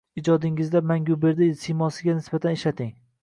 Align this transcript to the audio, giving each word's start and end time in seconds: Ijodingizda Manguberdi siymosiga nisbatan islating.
Ijodingizda 0.19 0.79
Manguberdi 0.91 1.49
siymosiga 1.65 2.15
nisbatan 2.21 2.57
islating. 2.61 2.93